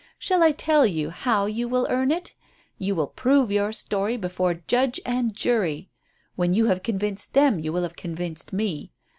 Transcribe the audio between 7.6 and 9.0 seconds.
will have convinced me.